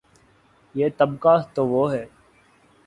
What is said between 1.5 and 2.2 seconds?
تو وہ ہے۔